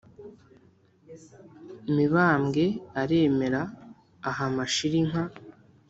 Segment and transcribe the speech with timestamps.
[0.97, 2.65] \ mibambwe
[3.01, 3.61] aremera
[4.29, 5.23] aha mashira inka.